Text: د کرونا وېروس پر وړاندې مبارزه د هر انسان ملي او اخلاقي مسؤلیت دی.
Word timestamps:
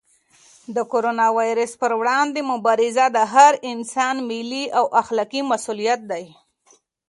د 0.75 0.77
کرونا 0.91 1.27
وېروس 1.37 1.73
پر 1.81 1.91
وړاندې 1.99 2.39
مبارزه 2.51 3.05
د 3.11 3.17
هر 3.33 3.53
انسان 3.71 4.15
ملي 4.29 4.63
او 4.77 4.85
اخلاقي 5.01 5.41
مسؤلیت 5.51 6.01
دی. 6.11 6.25